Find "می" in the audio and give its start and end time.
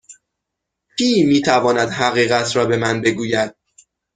1.23-1.41